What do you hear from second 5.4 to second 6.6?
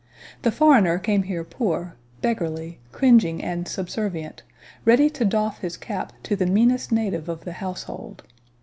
his cap to the